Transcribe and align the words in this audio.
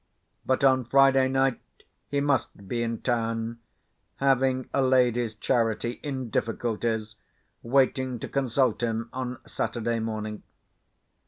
But 0.47 0.63
on 0.63 0.85
Friday 0.85 1.27
night 1.27 1.61
he 2.07 2.21
must 2.21 2.67
be 2.67 2.81
in 2.81 3.03
town, 3.03 3.59
having 4.15 4.67
a 4.73 4.81
Ladies' 4.81 5.35
Charity, 5.35 5.99
in 6.01 6.31
difficulties, 6.31 7.17
waiting 7.61 8.17
to 8.17 8.27
consult 8.27 8.81
him 8.81 9.09
on 9.13 9.37
Saturday 9.45 9.99
morning. 9.99 10.41